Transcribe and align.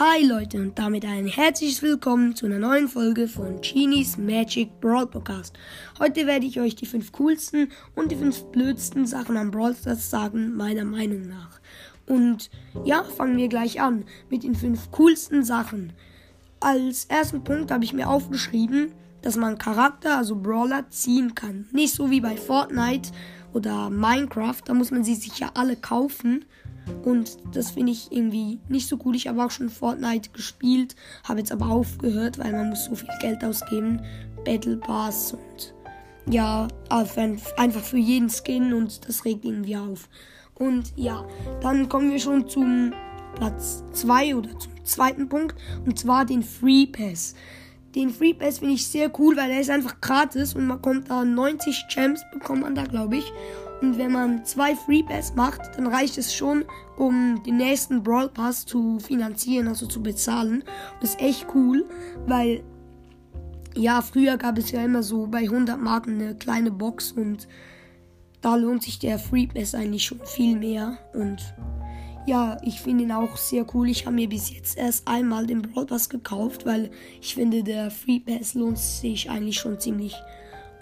Hi 0.00 0.26
Leute 0.26 0.60
und 0.60 0.76
damit 0.76 1.04
ein 1.04 1.28
herzliches 1.28 1.80
Willkommen 1.80 2.34
zu 2.34 2.46
einer 2.46 2.58
neuen 2.58 2.88
Folge 2.88 3.28
von 3.28 3.60
Genies 3.60 4.16
Magic 4.16 4.80
Brawl 4.80 5.06
Podcast. 5.06 5.56
Heute 6.00 6.26
werde 6.26 6.46
ich 6.46 6.58
euch 6.58 6.74
die 6.74 6.84
fünf 6.84 7.12
coolsten 7.12 7.70
und 7.94 8.10
die 8.10 8.16
fünf 8.16 8.42
blödsten 8.46 9.06
Sachen 9.06 9.36
am 9.36 9.52
Brawl 9.52 9.72
Stars 9.76 10.10
sagen, 10.10 10.56
meiner 10.56 10.84
Meinung 10.84 11.28
nach. 11.28 11.60
Und 12.08 12.50
ja, 12.84 13.04
fangen 13.04 13.36
wir 13.36 13.46
gleich 13.46 13.80
an 13.80 14.04
mit 14.30 14.42
den 14.42 14.56
fünf 14.56 14.90
coolsten 14.90 15.44
Sachen. 15.44 15.92
Als 16.58 17.04
ersten 17.04 17.44
Punkt 17.44 17.70
habe 17.70 17.84
ich 17.84 17.92
mir 17.92 18.08
aufgeschrieben, 18.08 18.90
dass 19.22 19.36
man 19.36 19.58
Charakter, 19.58 20.18
also 20.18 20.34
Brawler, 20.34 20.90
ziehen 20.90 21.36
kann. 21.36 21.68
Nicht 21.70 21.94
so 21.94 22.10
wie 22.10 22.20
bei 22.20 22.36
Fortnite 22.36 23.12
oder 23.54 23.88
Minecraft, 23.88 24.60
da 24.64 24.74
muss 24.74 24.90
man 24.90 25.04
sie 25.04 25.14
sich 25.14 25.38
ja 25.38 25.50
alle 25.54 25.76
kaufen. 25.76 26.44
Und 27.02 27.38
das 27.52 27.70
finde 27.70 27.92
ich 27.92 28.12
irgendwie 28.12 28.58
nicht 28.68 28.88
so 28.88 28.98
cool. 29.04 29.14
Ich 29.14 29.26
habe 29.26 29.42
auch 29.42 29.50
schon 29.50 29.70
Fortnite 29.70 30.30
gespielt, 30.32 30.94
habe 31.26 31.38
jetzt 31.38 31.52
aber 31.52 31.70
aufgehört, 31.70 32.38
weil 32.38 32.52
man 32.52 32.70
muss 32.70 32.84
so 32.84 32.94
viel 32.94 33.08
Geld 33.20 33.42
ausgeben. 33.42 34.02
Battle 34.44 34.76
Pass 34.76 35.32
und 35.32 35.74
ja, 36.28 36.68
einfach 36.88 37.82
für 37.82 37.98
jeden 37.98 38.28
Skin 38.28 38.74
und 38.74 39.08
das 39.08 39.24
regt 39.24 39.44
irgendwie 39.44 39.76
auf. 39.76 40.08
Und 40.54 40.92
ja, 40.96 41.26
dann 41.60 41.88
kommen 41.88 42.10
wir 42.10 42.18
schon 42.18 42.48
zum 42.48 42.92
Platz 43.34 43.82
2 43.92 44.36
oder 44.36 44.58
zum 44.58 44.84
zweiten 44.84 45.28
Punkt 45.28 45.56
und 45.86 45.98
zwar 45.98 46.24
den 46.24 46.42
Free 46.42 46.86
Pass. 46.86 47.34
Den 47.94 48.10
Free 48.10 48.34
Pass 48.34 48.58
finde 48.58 48.74
ich 48.74 48.86
sehr 48.86 49.10
cool, 49.18 49.36
weil 49.36 49.50
er 49.50 49.60
ist 49.60 49.70
einfach 49.70 50.00
gratis 50.00 50.54
und 50.54 50.66
man 50.66 50.82
kommt 50.82 51.10
da 51.10 51.24
90 51.24 51.86
Gems 51.88 52.22
bekommt 52.32 52.62
man 52.62 52.74
da, 52.74 52.84
glaube 52.84 53.16
ich. 53.18 53.32
Und 53.80 53.98
wenn 53.98 54.12
man 54.12 54.44
zwei 54.44 54.74
Free 54.74 55.02
Pass 55.02 55.34
macht, 55.34 55.60
dann 55.76 55.86
reicht 55.86 56.18
es 56.18 56.34
schon, 56.34 56.64
um 56.96 57.42
den 57.44 57.58
nächsten 57.58 58.02
Brawl 58.02 58.28
Pass 58.28 58.66
zu 58.66 58.98
finanzieren, 58.98 59.68
also 59.68 59.86
zu 59.86 60.02
bezahlen. 60.02 60.64
Das 61.00 61.10
ist 61.10 61.20
echt 61.20 61.46
cool, 61.54 61.84
weil 62.26 62.64
ja, 63.76 64.02
früher 64.02 64.36
gab 64.36 64.58
es 64.58 64.70
ja 64.70 64.84
immer 64.84 65.02
so 65.02 65.26
bei 65.26 65.40
100 65.40 65.80
Marken 65.80 66.20
eine 66.20 66.34
kleine 66.34 66.70
Box 66.70 67.12
und 67.12 67.48
da 68.40 68.56
lohnt 68.56 68.82
sich 68.82 68.98
der 68.98 69.18
Free 69.18 69.46
Pass 69.46 69.74
eigentlich 69.74 70.04
schon 70.04 70.20
viel 70.24 70.58
mehr 70.58 70.98
und 71.12 71.54
ja, 72.26 72.56
ich 72.62 72.80
finde 72.80 73.04
ihn 73.04 73.12
auch 73.12 73.36
sehr 73.36 73.66
cool. 73.74 73.88
Ich 73.88 74.06
habe 74.06 74.16
mir 74.16 74.28
bis 74.28 74.50
jetzt 74.50 74.78
erst 74.78 75.06
einmal 75.06 75.46
den 75.46 75.62
Brawl 75.62 75.86
Pass 75.86 76.08
gekauft, 76.08 76.64
weil 76.64 76.90
ich 77.20 77.34
finde, 77.34 77.62
der 77.62 77.90
Free 77.90 78.20
Pass 78.20 78.54
lohnt 78.54 78.78
sich 78.78 79.28
eigentlich 79.30 79.58
schon 79.58 79.78
ziemlich. 79.78 80.14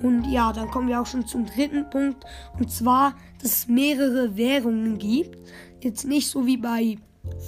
Und 0.02 0.24
ja, 0.30 0.52
dann 0.52 0.70
kommen 0.70 0.88
wir 0.88 1.00
auch 1.00 1.06
schon 1.06 1.26
zum 1.26 1.46
dritten 1.46 1.88
Punkt. 1.90 2.24
Und 2.58 2.70
zwar, 2.70 3.14
dass 3.40 3.52
es 3.52 3.68
mehrere 3.68 4.36
Währungen 4.36 4.98
gibt. 4.98 5.38
Jetzt 5.80 6.06
nicht 6.06 6.28
so 6.28 6.46
wie 6.46 6.56
bei 6.56 6.96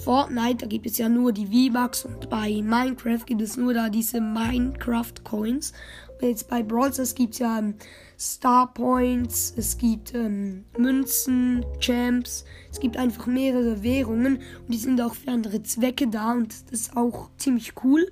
Fortnite, 0.03 0.57
da 0.57 0.67
gibt 0.67 0.85
es 0.85 0.97
ja 0.97 1.09
nur 1.09 1.33
die 1.33 1.47
V-Bucks 1.47 2.05
und 2.05 2.29
bei 2.29 2.61
Minecraft 2.61 3.25
gibt 3.25 3.41
es 3.41 3.57
nur 3.57 3.73
da 3.73 3.89
diese 3.89 4.21
Minecraft 4.21 5.13
Coins. 5.23 5.73
Jetzt 6.21 6.47
bei 6.47 6.63
Brawl 6.63 6.93
Stars 6.93 7.13
gibt 7.13 7.33
es 7.33 7.39
ja 7.39 7.59
ähm, 7.59 7.75
Star 8.17 8.73
Points, 8.73 9.53
es 9.57 9.77
gibt 9.77 10.13
ähm, 10.15 10.63
Münzen, 10.77 11.65
Champs, 11.79 12.45
es 12.71 12.79
gibt 12.79 12.97
einfach 12.97 13.27
mehrere 13.27 13.83
Währungen 13.83 14.37
und 14.37 14.73
die 14.73 14.77
sind 14.77 15.01
auch 15.01 15.13
für 15.13 15.31
andere 15.31 15.61
Zwecke 15.63 16.07
da 16.07 16.31
und 16.31 16.53
das 16.71 16.81
ist 16.81 16.97
auch 16.97 17.29
ziemlich 17.37 17.73
cool, 17.83 18.09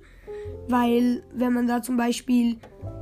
weil 0.68 1.22
wenn 1.34 1.54
man 1.54 1.66
da 1.66 1.82
zum 1.82 1.96
Beispiel 1.96 2.58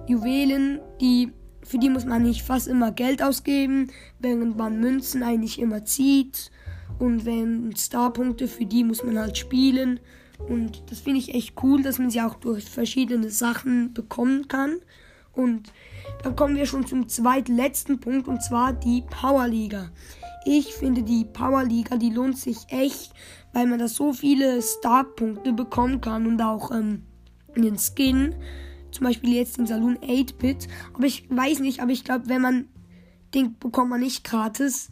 Juwelen, 0.06 0.80
die 1.00 1.32
für 1.64 1.78
die 1.78 1.90
muss 1.90 2.04
man 2.04 2.22
nicht 2.22 2.42
fast 2.42 2.68
immer 2.68 2.92
Geld 2.92 3.22
ausgeben, 3.22 3.90
während 4.18 4.56
man 4.56 4.80
Münzen 4.80 5.22
eigentlich 5.22 5.60
immer 5.60 5.84
zieht. 5.84 6.50
Und 6.98 7.24
wenn 7.24 7.74
Starpunkte, 7.76 8.48
für 8.48 8.66
die 8.66 8.84
muss 8.84 9.02
man 9.04 9.18
halt 9.18 9.38
spielen. 9.38 10.00
Und 10.48 10.82
das 10.90 11.00
finde 11.00 11.20
ich 11.20 11.34
echt 11.34 11.54
cool, 11.62 11.82
dass 11.82 11.98
man 11.98 12.10
sie 12.10 12.20
auch 12.20 12.34
durch 12.34 12.64
verschiedene 12.64 13.30
Sachen 13.30 13.92
bekommen 13.94 14.48
kann. 14.48 14.76
Und 15.32 15.72
dann 16.22 16.36
kommen 16.36 16.56
wir 16.56 16.66
schon 16.66 16.86
zum 16.86 17.08
zweitletzten 17.08 18.00
Punkt, 18.00 18.28
und 18.28 18.42
zwar 18.42 18.72
die 18.72 19.02
Powerliga. 19.02 19.90
Ich 20.44 20.74
finde 20.74 21.02
die 21.02 21.24
Powerliga, 21.24 21.96
die 21.96 22.10
lohnt 22.10 22.36
sich 22.38 22.58
echt, 22.68 23.12
weil 23.52 23.66
man 23.66 23.78
da 23.78 23.88
so 23.88 24.12
viele 24.12 24.60
Starpunkte 24.60 25.52
bekommen 25.52 26.00
kann 26.00 26.26
und 26.26 26.40
auch 26.42 26.70
ähm, 26.70 27.02
den 27.56 27.78
Skin 27.78 28.34
zum 28.90 29.06
Beispiel 29.06 29.34
jetzt 29.34 29.56
den 29.56 29.66
Saloon 29.66 29.96
8-Bit. 29.98 30.68
Aber 30.92 31.06
ich 31.06 31.24
weiß 31.30 31.60
nicht, 31.60 31.80
aber 31.80 31.92
ich 31.92 32.04
glaube, 32.04 32.28
wenn 32.28 32.42
man 32.42 32.68
den 33.34 33.58
bekommt 33.58 33.90
man 33.90 34.00
nicht 34.00 34.24
gratis. 34.24 34.90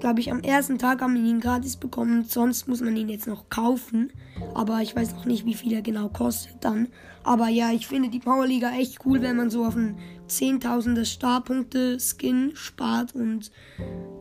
Glaube 0.00 0.20
ich, 0.20 0.30
am 0.30 0.40
ersten 0.40 0.78
Tag 0.78 1.00
haben 1.00 1.14
wir 1.14 1.22
ihn 1.22 1.40
gratis 1.40 1.76
bekommen. 1.76 2.24
Sonst 2.24 2.68
muss 2.68 2.80
man 2.80 2.96
ihn 2.96 3.08
jetzt 3.08 3.26
noch 3.26 3.48
kaufen. 3.50 4.12
Aber 4.54 4.80
ich 4.80 4.94
weiß 4.94 5.14
noch 5.14 5.24
nicht, 5.24 5.44
wie 5.44 5.54
viel 5.54 5.72
er 5.72 5.82
genau 5.82 6.08
kostet 6.08 6.56
dann. 6.60 6.88
Aber 7.24 7.48
ja, 7.48 7.72
ich 7.72 7.86
finde 7.86 8.08
die 8.08 8.20
Powerliga 8.20 8.70
echt 8.72 9.04
cool, 9.04 9.20
wenn 9.22 9.36
man 9.36 9.50
so 9.50 9.64
auf 9.64 9.76
einen 9.76 9.98
10.000er 10.28 11.04
Starpunkte-Skin 11.04 12.52
spart. 12.54 13.14
Und 13.14 13.50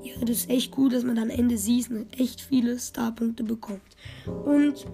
ja, 0.04 0.14
das 0.22 0.38
ist 0.38 0.50
echt 0.50 0.78
cool, 0.78 0.90
dass 0.90 1.04
man 1.04 1.16
dann 1.16 1.30
Ende 1.30 1.58
Season 1.58 2.08
echt 2.18 2.42
viele 2.42 2.80
Starpunkte 2.80 3.44
bekommt. 3.44 3.82
Und 4.46 4.86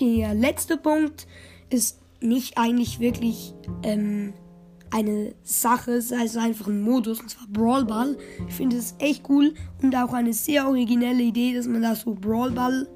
der 0.00 0.34
letzte 0.34 0.76
Punkt 0.76 1.26
ist 1.70 2.00
nicht 2.20 2.58
eigentlich 2.58 3.00
wirklich 3.00 3.54
ähm, 3.82 4.32
eine 4.90 5.34
Sache, 5.42 6.00
also 6.18 6.38
einfach 6.38 6.66
ein 6.66 6.82
Modus, 6.82 7.20
und 7.20 7.30
zwar 7.30 7.46
Brawl 7.48 7.84
Ball. 7.84 8.16
Ich 8.48 8.54
finde 8.54 8.76
es 8.76 8.94
echt 8.98 9.28
cool 9.28 9.54
und 9.82 9.94
auch 9.94 10.12
eine 10.12 10.32
sehr 10.32 10.66
originelle 10.66 11.22
Idee, 11.22 11.54
dass 11.54 11.66
man 11.66 11.82
da 11.82 11.94
so 11.94 12.14
Brawl 12.14 12.50
Ball 12.52 12.88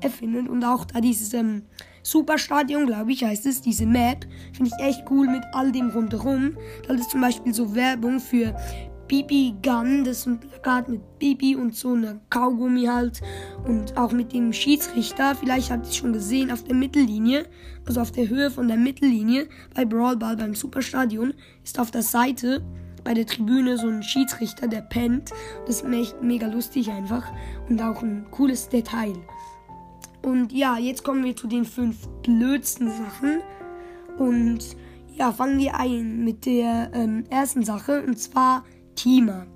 erfindet 0.00 0.48
und 0.48 0.64
auch 0.64 0.84
da 0.84 1.00
dieses 1.00 1.32
ähm, 1.34 1.62
Superstadion, 2.02 2.86
glaube 2.86 3.12
ich, 3.12 3.24
heißt 3.24 3.46
es, 3.46 3.62
diese 3.62 3.86
Map, 3.86 4.26
finde 4.52 4.70
ich 4.76 4.84
echt 4.84 5.04
cool 5.10 5.26
mit 5.26 5.42
all 5.52 5.72
dem 5.72 5.88
rundherum. 5.88 6.56
Da 6.86 6.94
ist 6.94 7.10
zum 7.10 7.22
Beispiel 7.22 7.54
so 7.54 7.74
Werbung 7.74 8.20
für 8.20 8.54
Bibi 9.08 9.54
Gun, 9.62 10.04
das 10.04 10.18
ist 10.18 10.26
ein 10.26 10.40
Plakat 10.40 10.88
mit 10.88 11.18
Bibi 11.18 11.56
und 11.56 11.74
so 11.74 11.92
eine 11.92 12.20
Kaugummi 12.30 12.84
halt. 12.84 13.20
Und 13.66 13.96
auch 13.96 14.12
mit 14.12 14.32
dem 14.32 14.52
Schiedsrichter, 14.52 15.34
vielleicht 15.34 15.70
habt 15.70 15.86
ihr 15.86 15.90
es 15.90 15.96
schon 15.96 16.12
gesehen, 16.12 16.50
auf 16.50 16.64
der 16.64 16.74
Mittellinie, 16.74 17.46
also 17.86 18.00
auf 18.00 18.12
der 18.12 18.28
Höhe 18.28 18.50
von 18.50 18.68
der 18.68 18.76
Mittellinie. 18.76 19.48
Bei 19.74 19.84
Brawl 19.84 20.16
Ball 20.16 20.36
beim 20.36 20.54
Superstadion. 20.54 21.34
Ist 21.62 21.78
auf 21.78 21.90
der 21.90 22.02
Seite 22.02 22.62
bei 23.04 23.14
der 23.14 23.26
Tribüne 23.26 23.76
so 23.76 23.86
ein 23.86 24.02
Schiedsrichter, 24.02 24.66
der 24.66 24.80
pennt. 24.80 25.30
Das 25.66 25.82
ist 25.82 25.92
echt 25.92 26.22
mega 26.22 26.46
lustig 26.46 26.90
einfach. 26.90 27.24
Und 27.68 27.80
auch 27.82 28.02
ein 28.02 28.26
cooles 28.30 28.68
Detail. 28.68 29.14
Und 30.22 30.52
ja, 30.52 30.78
jetzt 30.78 31.04
kommen 31.04 31.22
wir 31.22 31.36
zu 31.36 31.46
den 31.46 31.66
fünf 31.66 32.08
blödsten 32.22 32.88
Sachen. 32.88 33.42
Und 34.18 34.76
ja, 35.16 35.32
fangen 35.32 35.58
wir 35.58 35.78
ein 35.78 36.24
mit 36.24 36.46
der 36.46 36.90
ähm, 36.94 37.24
ersten 37.28 37.62
Sache. 37.62 38.02
Und 38.02 38.18
zwar 38.18 38.64
Teamer. 38.94 39.46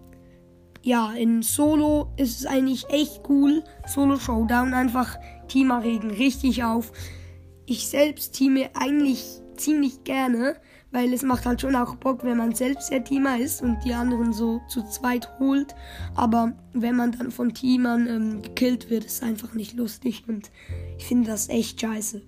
Ja, 0.83 1.13
in 1.13 1.43
Solo 1.43 2.13
ist 2.17 2.41
es 2.41 2.47
eigentlich 2.47 2.89
echt 2.91 3.23
cool. 3.29 3.63
Solo 3.87 4.19
Showdown 4.19 4.75
einfach 4.75 5.17
Teamer 5.49 5.83
regen 5.83 6.11
richtig 6.11 6.65
auf. 6.65 6.93
Ich 7.67 7.89
selbst 7.89 8.35
teame 8.35 8.71
eigentlich 8.75 9.43
ziemlich 9.57 10.05
gerne, 10.05 10.57
weil 10.91 11.13
es 11.13 11.23
macht 11.23 11.45
halt 11.45 11.61
schon 11.61 11.77
auch 11.77 11.97
Bock, 11.97 12.25
wenn 12.25 12.39
man 12.39 12.55
selbst 12.55 12.91
der 12.91 13.05
Teamer 13.05 13.39
ist 13.39 13.61
und 13.61 13.79
die 13.85 13.93
anderen 13.93 14.33
so 14.33 14.61
zu 14.69 14.83
zweit 14.85 15.29
holt. 15.39 15.75
Aber 16.15 16.53
wenn 16.73 16.97
man 16.97 17.13
dann 17.13 17.31
von 17.31 17.53
Teamern 17.53 18.07
ähm, 18.07 18.43
gekillt 18.43 18.89
wird, 18.89 19.05
ist 19.05 19.23
einfach 19.23 19.55
nicht 19.55 19.75
lustig 19.75 20.25
und 20.29 20.51
ich 20.97 21.05
finde 21.05 21.31
das 21.31 21.49
echt 21.49 21.81
scheiße. 21.81 22.23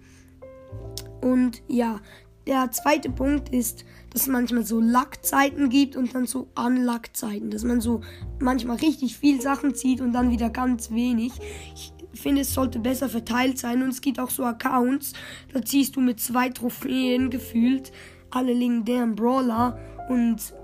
Und 1.22 1.62
ja, 1.69 2.00
der 2.46 2.70
zweite 2.70 3.10
Punkt 3.10 3.50
ist, 3.50 3.84
dass 4.12 4.22
es 4.22 4.28
manchmal 4.28 4.64
so 4.64 4.80
Lackzeiten 4.80 5.68
gibt 5.68 5.96
und 5.96 6.14
dann 6.14 6.26
so 6.26 6.48
Unlackzeiten. 6.56 7.50
Dass 7.50 7.64
man 7.64 7.80
so 7.80 8.00
manchmal 8.40 8.76
richtig 8.76 9.16
viel 9.16 9.40
Sachen 9.40 9.75
zieht 9.75 10.00
und 10.00 10.12
dann 10.12 10.31
wieder 10.31 10.50
ganz 10.50 10.90
wenig. 10.90 11.32
Ich 11.75 11.92
finde, 12.20 12.42
es 12.42 12.52
sollte 12.52 12.78
besser 12.78 13.08
verteilt 13.08 13.58
sein. 13.58 13.82
Und 13.82 13.90
es 13.90 14.00
gibt 14.00 14.19
auch 14.19 14.31
so 14.31 14.44
Accounts, 14.44 15.12
da 15.52 15.62
ziehst 15.62 15.96
du 15.96 16.00
mit 16.00 16.20
zwei 16.20 16.48
Trophäen 16.48 17.31
gefühlt 17.31 17.92
alle 18.31 18.52
legendären 18.52 19.14
Brawler. 19.14 19.78
Und 20.08 20.54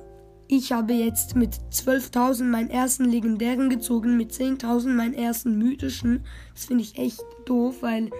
ich 0.48 0.72
habe 0.72 0.92
jetzt 0.92 1.34
mit 1.34 1.54
12.000 1.72 2.44
meinen 2.44 2.70
ersten 2.70 3.04
legendären 3.04 3.68
gezogen, 3.68 4.16
mit 4.16 4.32
10.000 4.32 4.88
meinen 4.88 5.14
ersten 5.14 5.58
mythischen. 5.58 6.24
Das 6.54 6.66
finde 6.66 6.84
ich 6.84 6.98
echt 6.98 7.24
doof, 7.46 7.76
weil 7.80 8.10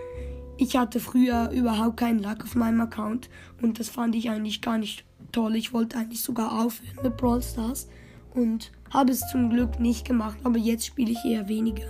ich 0.58 0.76
hatte 0.76 1.00
früher 1.00 1.50
überhaupt 1.50 1.98
keinen 1.98 2.20
Luck 2.20 2.44
auf 2.44 2.54
meinem 2.54 2.80
Account 2.80 3.28
und 3.62 3.78
das 3.78 3.88
fand 3.88 4.14
ich 4.14 4.30
eigentlich 4.30 4.60
gar 4.60 4.78
nicht 4.78 5.04
toll. 5.32 5.56
Ich 5.56 5.72
wollte 5.72 5.98
eigentlich 5.98 6.22
sogar 6.22 6.64
aufhören 6.64 6.98
mit 7.02 7.16
Brawl 7.16 7.42
Stars 7.42 7.88
und 8.34 8.72
habe 8.90 9.12
es 9.12 9.20
zum 9.30 9.50
Glück 9.50 9.80
nicht 9.80 10.06
gemacht, 10.06 10.38
aber 10.44 10.58
jetzt 10.58 10.86
spiele 10.86 11.12
ich 11.12 11.24
eher 11.24 11.48
weniger. 11.48 11.86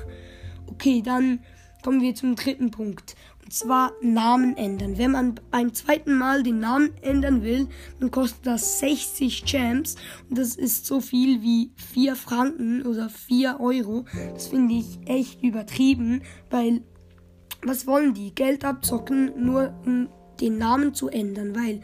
Okay, 0.66 1.02
dann 1.02 1.40
kommen 1.82 2.00
wir 2.00 2.14
zum 2.14 2.34
dritten 2.34 2.70
Punkt. 2.70 3.14
Und 3.44 3.52
zwar 3.52 3.92
Namen 4.02 4.56
ändern. 4.56 4.98
Wenn 4.98 5.12
man 5.12 5.36
beim 5.52 5.72
zweiten 5.72 6.18
Mal 6.18 6.42
den 6.42 6.58
Namen 6.58 6.90
ändern 7.00 7.42
will, 7.44 7.68
dann 8.00 8.10
kostet 8.10 8.44
das 8.44 8.80
60 8.80 9.44
Champs. 9.44 9.94
Und 10.28 10.36
das 10.36 10.56
ist 10.56 10.86
so 10.86 11.00
viel 11.00 11.42
wie 11.42 11.70
4 11.76 12.16
Franken 12.16 12.84
oder 12.84 13.08
4 13.08 13.60
Euro. 13.60 14.04
Das 14.34 14.48
finde 14.48 14.74
ich 14.74 14.98
echt 15.06 15.44
übertrieben, 15.44 16.22
weil 16.50 16.82
was 17.62 17.86
wollen 17.86 18.14
die? 18.14 18.34
Geld 18.34 18.64
abzocken, 18.64 19.32
nur 19.36 19.74
um 19.84 20.08
den 20.40 20.58
Namen 20.58 20.94
zu 20.94 21.08
ändern, 21.08 21.54
weil 21.54 21.80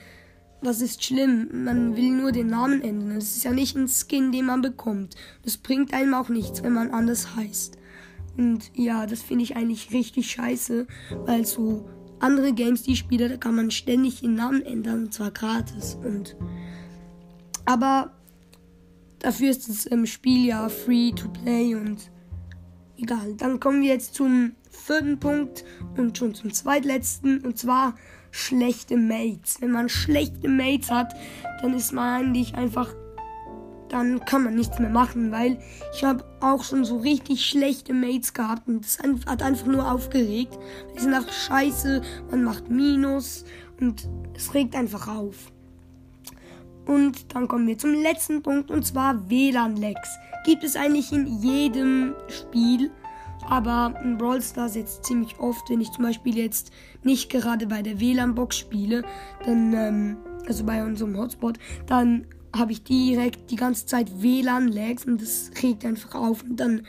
was 0.63 0.81
ist 0.81 1.03
schlimm? 1.03 1.65
Man 1.65 1.97
will 1.97 2.13
nur 2.13 2.31
den 2.31 2.47
Namen 2.47 2.83
ändern. 2.83 3.17
Es 3.17 3.37
ist 3.37 3.45
ja 3.45 3.51
nicht 3.51 3.77
ein 3.77 3.89
Skin, 3.89 4.31
den 4.31 4.47
man 4.47 4.63
bekommt. 4.63 5.17
Das 5.45 5.57
bringt 5.57 5.93
einem 5.93 6.15
auch 6.15 6.29
nichts, 6.29 6.63
wenn 6.63 6.73
man 6.73 6.91
anders 6.91 7.35
heißt. 7.35 7.77
Und 8.37 8.71
ja, 8.75 9.07
das 9.07 9.23
finde 9.23 9.45
ich 9.45 9.57
eigentlich 9.57 9.93
richtig 9.93 10.31
scheiße, 10.31 10.87
weil 11.27 11.45
so 11.45 11.89
andere 12.21 12.53
Games, 12.53 12.85
die 12.85 12.93
ich 12.93 13.01
spiele, 13.01 13.29
da 13.29 13.37
kann 13.37 13.57
man 13.57 13.71
ständig 13.71 14.21
den 14.21 14.35
Namen 14.35 14.63
ändern, 14.63 15.05
und 15.05 15.15
zwar 15.15 15.33
gratis. 15.33 15.99
Und 16.03 16.37
aber 17.65 18.13
dafür 19.19 19.51
ist 19.51 19.69
das 19.69 19.91
ähm, 19.91 20.07
Spiel 20.07 20.47
ja 20.47 20.69
free 20.69 21.13
to 21.13 21.29
play 21.29 21.75
und 21.75 22.11
egal. 22.97 23.35
Dann 23.35 23.61
kommen 23.61 23.83
wir 23.83 23.89
jetzt 23.89 24.15
zum 24.15 24.53
vierten 24.73 25.19
Punkt 25.19 25.65
und 25.97 26.19
schon 26.19 26.35
zum 26.35 26.53
zweitletzten 26.53 27.41
und 27.45 27.59
zwar 27.59 27.95
schlechte 28.31 28.97
Mates. 28.97 29.61
Wenn 29.61 29.71
man 29.71 29.89
schlechte 29.89 30.49
Mates 30.49 30.91
hat, 30.91 31.15
dann 31.61 31.75
ist 31.75 31.93
man 31.93 32.23
eigentlich 32.23 32.55
einfach, 32.55 32.93
dann 33.89 34.25
kann 34.25 34.45
man 34.45 34.57
nichts 34.57 34.79
mehr 34.79 34.89
machen, 34.89 35.31
weil 35.31 35.59
ich 35.95 36.03
habe 36.03 36.25
auch 36.41 36.65
schon 36.65 36.85
so 36.85 36.99
richtig 36.99 37.45
schlechte 37.45 37.93
Mates 37.93 38.33
gehabt 38.33 38.67
und 38.67 38.85
das 38.85 38.99
hat 39.27 39.43
einfach 39.43 39.67
nur 39.67 39.91
aufgeregt. 39.91 40.59
Die 40.97 41.01
sind 41.01 41.15
einfach 41.15 41.33
scheiße, 41.33 42.03
man 42.31 42.43
macht 42.43 42.71
Minus 42.71 43.45
und 43.81 44.09
es 44.35 44.55
regt 44.55 44.75
einfach 44.75 45.09
auf. 45.09 45.53
Und 46.87 47.35
dann 47.35 47.47
kommen 47.47 47.69
wir 47.69 47.79
zum 47.79 47.95
letzten 47.95 48.43
Punkt 48.43 48.71
und 48.71 48.85
zwar 48.85 49.29
WLAN-Lags. 49.31 50.19
Gibt 50.45 50.65
es 50.65 50.75
eigentlich 50.75 51.13
in 51.13 51.41
jedem 51.41 52.15
Spiel 52.29 52.91
aber 53.49 53.95
in 54.03 54.19
Brawl 54.19 54.43
Stars 54.43 54.75
jetzt 54.75 55.05
ziemlich 55.05 55.39
oft, 55.39 55.69
wenn 55.71 55.81
ich 55.81 55.91
zum 55.91 56.05
Beispiel 56.05 56.37
jetzt 56.37 56.73
nicht 57.03 57.31
gerade 57.31 57.67
bei 57.67 57.83
der 57.83 58.01
WLAN-Box 58.01 58.57
spiele, 58.57 59.03
dann, 59.45 59.73
ähm, 59.73 60.17
also 60.47 60.65
bei 60.65 60.85
unserem 60.85 61.17
Hotspot, 61.17 61.59
dann 61.87 62.27
habe 62.55 62.73
ich 62.73 62.83
direkt 62.83 63.51
die 63.51 63.57
ganze 63.57 63.87
Zeit 63.87 64.23
WLAN-Lags 64.23 65.05
und 65.05 65.21
das 65.21 65.51
regt 65.63 65.85
einfach 65.85 66.15
auf 66.15 66.43
und 66.43 66.57
dann 66.57 66.83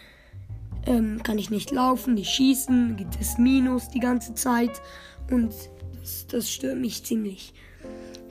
ähm, 0.85 1.21
kann 1.23 1.37
ich 1.37 1.49
nicht 1.49 1.71
laufen, 1.71 2.15
nicht 2.15 2.31
schießen, 2.31 2.97
gibt 2.97 3.19
es 3.19 3.37
Minus 3.37 3.89
die 3.89 3.99
ganze 3.99 4.33
Zeit 4.33 4.81
und 5.31 5.53
das, 5.99 6.27
das 6.27 6.51
stört 6.51 6.79
mich 6.79 7.03
ziemlich. 7.03 7.53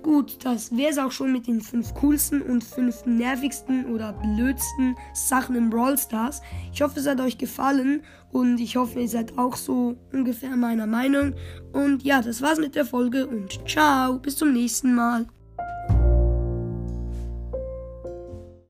Gut, 0.02 0.44
das 0.44 0.76
wäre 0.76 0.90
es 0.90 0.98
auch 0.98 1.12
schon 1.12 1.32
mit 1.32 1.46
den 1.46 1.60
fünf 1.60 1.94
coolsten 1.94 2.42
und 2.42 2.64
fünf 2.64 3.06
nervigsten 3.06 3.86
oder 3.86 4.12
blödsten 4.12 4.96
Sachen 5.14 5.54
im 5.54 5.70
Brawl 5.70 5.96
Stars. 5.96 6.42
Ich 6.72 6.82
hoffe, 6.82 6.98
es 6.98 7.06
hat 7.06 7.20
euch 7.20 7.38
gefallen 7.38 8.02
und 8.32 8.58
ich 8.58 8.76
hoffe, 8.76 9.00
ihr 9.00 9.08
seid 9.08 9.38
auch 9.38 9.56
so 9.56 9.96
ungefähr 10.12 10.56
meiner 10.56 10.88
Meinung. 10.88 11.34
Und 11.72 12.02
ja, 12.02 12.20
das 12.20 12.42
war's 12.42 12.58
mit 12.58 12.74
der 12.74 12.84
Folge 12.84 13.28
und 13.28 13.60
ciao, 13.68 14.18
bis 14.18 14.36
zum 14.36 14.52
nächsten 14.52 14.94
Mal. 14.94 15.26